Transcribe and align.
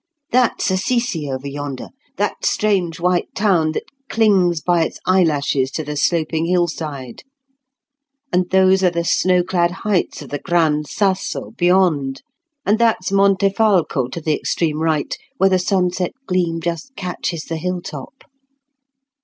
That's 0.31 0.71
Assisi 0.71 1.29
over 1.31 1.47
yonder, 1.47 1.89
that 2.17 2.43
strange 2.43 2.99
white 2.99 3.35
town 3.35 3.73
that 3.73 3.83
clings 4.09 4.59
by 4.59 4.83
its 4.83 4.99
eyelashes 5.05 5.69
to 5.73 5.83
the 5.83 5.95
sloping 5.95 6.45
hillside: 6.47 7.21
and 8.33 8.49
those 8.49 8.83
are 8.83 8.89
the 8.89 9.03
snowclad 9.03 9.69
heights 9.85 10.23
of 10.23 10.29
the 10.31 10.39
Gran 10.39 10.85
Sasso 10.85 11.51
beyond; 11.51 12.23
and 12.65 12.79
that's 12.79 13.11
Montefalco 13.11 14.07
to 14.07 14.19
the 14.19 14.33
extreme 14.33 14.81
right, 14.81 15.15
where 15.37 15.51
the 15.51 15.59
sunset 15.59 16.13
gleam 16.25 16.61
just 16.61 16.95
catches 16.95 17.43
the 17.43 17.57
hilltop." 17.57 18.23